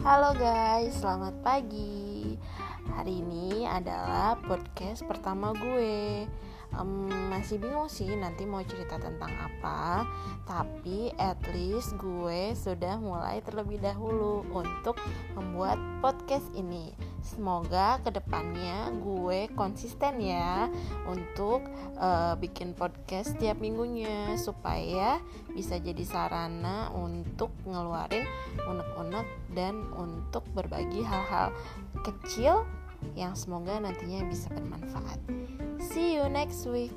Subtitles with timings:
[0.00, 2.32] Halo guys, selamat pagi.
[2.88, 6.24] Hari ini adalah podcast pertama gue.
[6.72, 10.08] Um, masih bingung sih nanti mau cerita tentang apa,
[10.48, 14.96] tapi at least gue sudah mulai terlebih dahulu untuk
[15.36, 16.96] membuat podcast ini.
[17.20, 20.72] Semoga ke depannya gue konsisten ya
[21.04, 21.64] untuk
[22.00, 25.20] uh, bikin podcast setiap minggunya supaya
[25.52, 28.24] bisa jadi sarana untuk ngeluarin
[28.64, 31.52] unek-unek dan untuk berbagi hal-hal
[32.00, 32.64] kecil
[33.16, 35.20] yang semoga nantinya bisa bermanfaat.
[35.80, 36.92] See you next week.